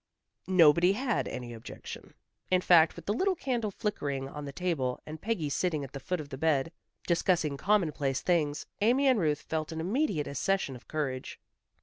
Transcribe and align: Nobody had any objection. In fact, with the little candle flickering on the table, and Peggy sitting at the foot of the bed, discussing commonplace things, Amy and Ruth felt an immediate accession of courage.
Nobody 0.47 0.93
had 0.93 1.27
any 1.27 1.53
objection. 1.53 2.15
In 2.49 2.61
fact, 2.61 2.95
with 2.95 3.05
the 3.05 3.13
little 3.13 3.35
candle 3.35 3.69
flickering 3.69 4.27
on 4.27 4.45
the 4.45 4.51
table, 4.51 4.99
and 5.05 5.21
Peggy 5.21 5.47
sitting 5.47 5.83
at 5.83 5.93
the 5.93 5.99
foot 5.99 6.19
of 6.19 6.29
the 6.29 6.39
bed, 6.39 6.71
discussing 7.05 7.55
commonplace 7.55 8.21
things, 8.21 8.65
Amy 8.81 9.07
and 9.07 9.19
Ruth 9.19 9.43
felt 9.43 9.71
an 9.71 9.79
immediate 9.79 10.25
accession 10.25 10.75
of 10.75 10.87
courage. 10.87 11.39